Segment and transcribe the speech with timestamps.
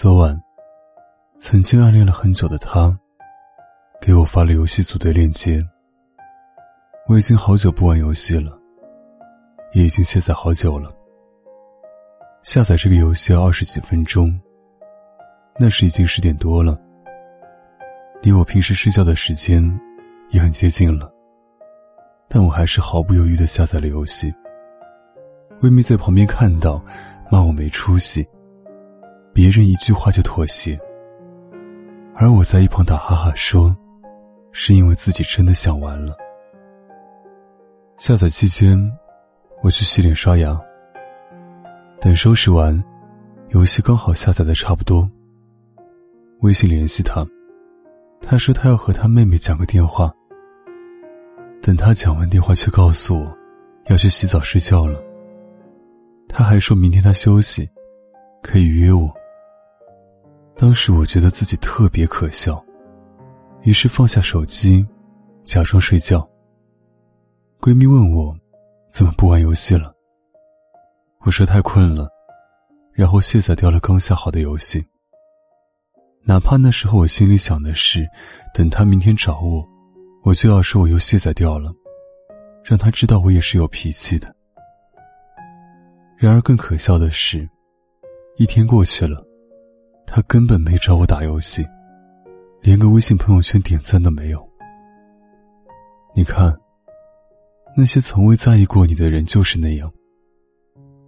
[0.00, 0.40] 昨晚，
[1.40, 2.96] 曾经暗恋了很久的他，
[4.00, 5.60] 给我发了游戏组队链接。
[7.08, 8.56] 我已经好久不玩游戏了，
[9.72, 10.94] 也已经卸载好久了。
[12.44, 14.40] 下载这个游戏要二十几分钟，
[15.58, 16.80] 那时已经十点多了，
[18.22, 19.60] 离我平时睡觉的时间
[20.30, 21.12] 也很接近了。
[22.28, 24.32] 但我还是毫不犹豫的下载了游戏。
[25.60, 26.80] 闺蜜在旁边看到，
[27.32, 28.24] 骂我没出息。
[29.38, 30.76] 别人一句话就妥协，
[32.16, 33.72] 而我在一旁打哈哈说
[34.50, 36.16] ：“是因为自己真的想玩了。”
[37.98, 38.76] 下载期间，
[39.62, 40.60] 我去洗脸刷牙。
[42.00, 42.82] 等收拾完，
[43.50, 45.08] 游戏刚好下载的差不多。
[46.40, 47.24] 微信联系他，
[48.20, 50.12] 他说他要和他妹妹讲个电话。
[51.62, 53.38] 等他讲完电话，却告诉我
[53.86, 55.00] 要去洗澡睡觉了。
[56.28, 57.70] 他还说明天他休息，
[58.42, 59.08] 可以约我。
[60.60, 62.60] 当时我觉得自己特别可笑，
[63.62, 64.84] 于是放下手机，
[65.44, 66.28] 假装睡觉。
[67.60, 68.36] 闺蜜问我，
[68.90, 69.94] 怎么不玩游戏了？
[71.20, 72.08] 我说太困了，
[72.92, 74.84] 然后卸载掉了刚下好的游戏。
[76.24, 78.04] 哪怕那时候我心里想的是，
[78.52, 79.64] 等他明天找我，
[80.24, 81.72] 我就要说我又卸载掉了，
[82.64, 84.34] 让他知道我也是有脾气的。
[86.16, 87.48] 然而更可笑的是，
[88.38, 89.24] 一天过去了。
[90.10, 91.64] 他根本没找我打游戏，
[92.62, 94.48] 连个微信朋友圈点赞都没有。
[96.14, 96.56] 你看，
[97.76, 99.92] 那些从未在意过你的人就是那样，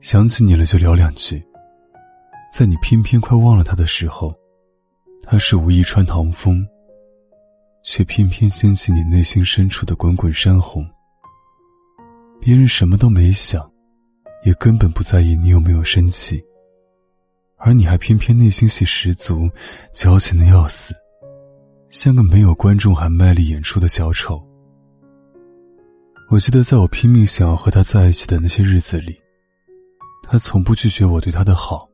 [0.00, 1.42] 想起你了就聊两句，
[2.52, 4.32] 在你偏偏快忘了他的时候，
[5.24, 6.64] 他是无意穿堂风，
[7.82, 10.86] 却偏偏掀起你内心深处的滚滚山洪。
[12.38, 13.68] 别人什么都没想，
[14.44, 16.40] 也根本不在意你有没有生气。
[17.60, 19.48] 而你还偏偏内心戏十足，
[19.92, 20.94] 矫情的要死，
[21.90, 24.42] 像个没有观众还卖力演出的小丑。
[26.30, 29.14] 我记得在我拼命想要和他在一起的那些日子里，
[30.22, 31.86] 他从不拒绝我对他的好。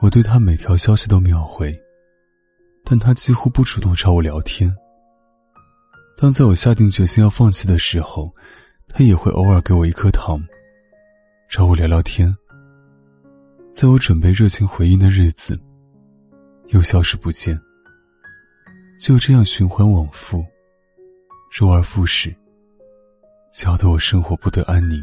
[0.00, 1.74] 我对他每条消息都秒回，
[2.84, 4.72] 但他几乎不主动找我聊天。
[6.16, 8.30] 当在我下定决心要放弃的时候，
[8.88, 10.38] 他也会偶尔给我一颗糖，
[11.48, 12.36] 找我聊聊天。
[13.80, 15.56] 在我准备热情回应的日子，
[16.70, 17.56] 又消失不见。
[18.98, 20.44] 就这样循环往复，
[21.52, 22.34] 周而复始，
[23.52, 25.00] 搅得我生活不得安宁。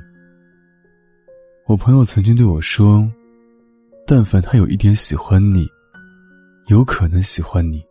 [1.68, 3.10] 我朋友曾经对我说
[4.06, 5.66] ：“但凡他有一点喜欢你，
[6.68, 7.82] 有可能喜欢你，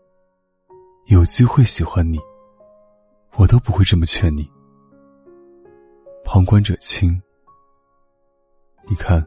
[1.06, 2.18] 有机会喜欢你，
[3.36, 4.46] 我都不会这么劝你。”
[6.26, 7.18] 旁观者清，
[8.86, 9.26] 你看。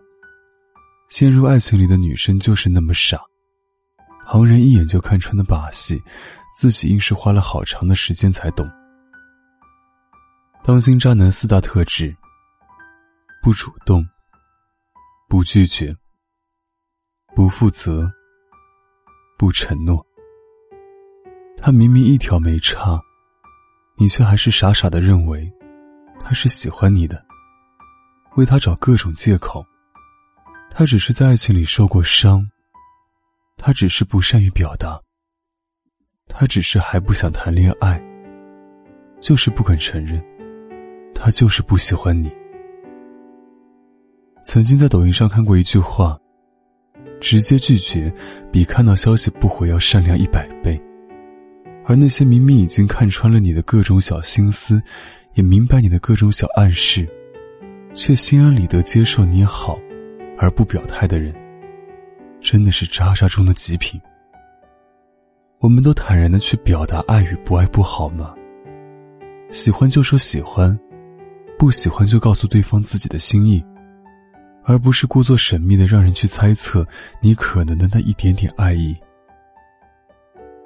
[1.10, 3.18] 陷入爱情里的女生就是那么傻，
[4.26, 6.02] 旁人一眼就看穿的把戏，
[6.58, 8.70] 自己硬是花了好长的时间才懂。
[10.66, 12.14] 当心渣男四大特质：
[13.42, 14.06] 不主动、
[15.30, 15.96] 不拒绝、
[17.34, 18.12] 不负责、
[19.38, 20.06] 不承诺。
[21.56, 23.00] 他明明一条没差，
[23.98, 25.50] 你却还是傻傻的认为
[26.20, 27.26] 他是喜欢你的，
[28.36, 29.66] 为他找各种借口。
[30.80, 32.48] 他只是在爱情里受过伤，
[33.58, 35.02] 他只是不善于表达，
[36.28, 38.00] 他只是还不想谈恋爱，
[39.20, 40.24] 就是不肯承认，
[41.16, 42.32] 他就是不喜欢你。
[44.46, 46.16] 曾经在抖音上看过一句话：
[47.20, 48.14] 直接拒绝
[48.52, 50.80] 比看到消息不回要善良一百倍，
[51.88, 54.80] 而那些明明已经看穿了你的各种小心思，
[55.34, 57.10] 也明白你的各种小暗示，
[57.96, 59.76] 却心安理得接受你好。
[60.38, 61.34] 而不表态的人，
[62.42, 64.00] 真的是渣渣中的极品。
[65.60, 68.36] 我们都坦然的去表达爱与不爱不好吗？
[69.50, 70.78] 喜欢就说喜欢，
[71.58, 73.66] 不喜欢就告诉对方自己的心意，
[74.64, 76.86] 而不是故作神秘的让人去猜测
[77.22, 78.96] 你可能的那一点点爱意。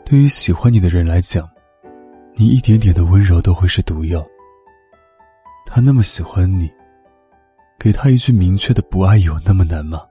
[0.03, 1.50] 对于喜欢你的人来讲，
[2.35, 4.25] 你一点点的温柔都会是毒药。
[5.65, 6.69] 他那么喜欢你，
[7.81, 10.06] 给他一句明确的不爱有那么难吗？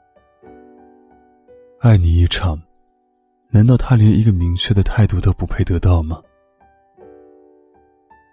[1.79, 2.61] 爱你一场，
[3.49, 6.21] 难道他连一个明确的态度都不配得到吗？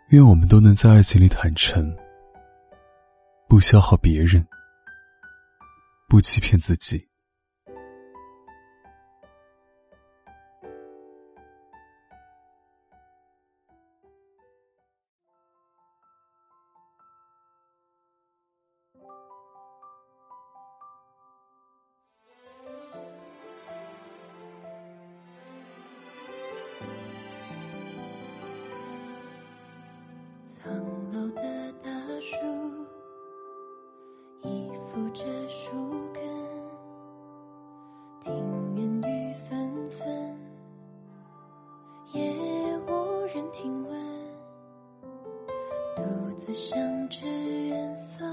[0.09, 1.95] 愿我们都能在爱情里坦诚，
[3.47, 4.43] 不消耗别人，
[6.09, 7.06] 不欺骗自己。
[30.67, 30.75] 苍
[31.13, 31.41] 老的
[31.81, 32.35] 大树
[34.43, 35.71] 依附着树
[36.13, 36.21] 根，
[38.19, 38.35] 庭
[38.75, 40.37] 院雨纷纷，
[42.11, 42.21] 也
[42.85, 42.91] 无
[43.33, 43.97] 人听闻。
[45.95, 46.03] 独
[46.35, 46.77] 自想
[47.07, 48.29] 着远方，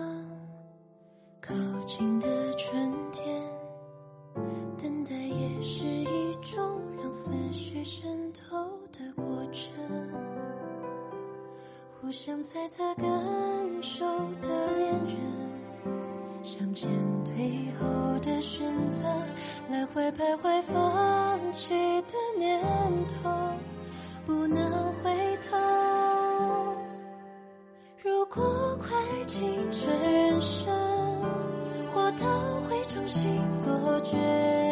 [1.41, 1.55] 靠
[1.87, 2.91] 近的春
[12.15, 13.05] 互相猜测感
[13.83, 14.07] 受
[14.41, 15.19] 的恋人，
[16.45, 16.89] 向前
[17.25, 17.35] 退
[17.73, 17.85] 后
[18.21, 19.03] 的选择，
[19.69, 22.63] 来回徘徊放弃的念
[23.09, 23.29] 头，
[24.25, 25.57] 不能回头。
[28.01, 28.95] 如果快
[29.27, 30.73] 进这人生，
[31.95, 32.25] 我都
[32.69, 34.64] 会重新做决定，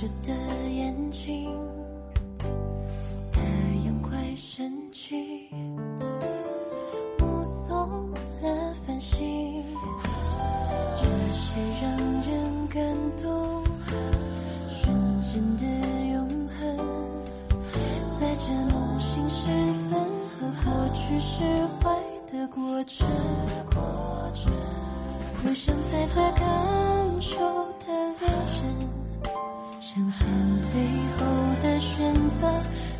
[0.00, 0.32] 着的
[0.70, 1.52] 眼睛，
[3.32, 3.40] 太
[3.84, 5.48] 阳快升起，
[7.18, 8.08] 目送
[8.40, 9.64] 了繁星，
[10.94, 11.02] 这
[11.32, 11.90] 些让
[12.22, 13.64] 人感动，
[14.68, 15.64] 瞬间的
[16.12, 16.76] 永恒，
[18.08, 19.50] 在这梦醒时
[19.90, 20.00] 分
[20.38, 21.42] 和过去释
[21.82, 21.92] 怀
[22.30, 23.04] 的过程。
[25.42, 27.36] 互相猜测感受
[27.80, 27.86] 的
[28.20, 28.30] 恋
[28.62, 28.77] 人，
[29.98, 30.28] 向前
[30.62, 30.80] 退
[31.18, 31.26] 后
[31.60, 32.46] 的选择，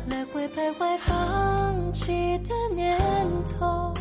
[0.07, 2.97] 来回徘徊放弃的念
[3.57, 3.93] 头，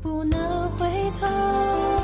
[0.00, 0.86] 不能回
[1.20, 1.97] 头。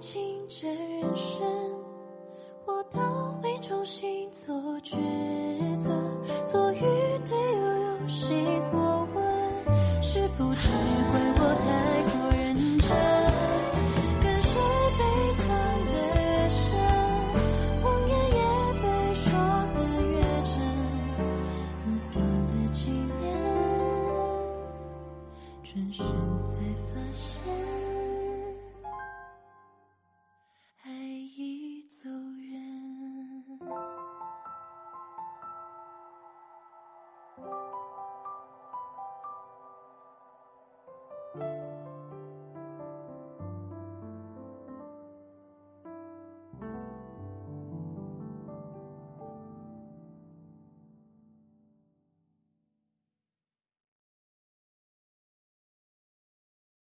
[0.00, 0.89] 静止。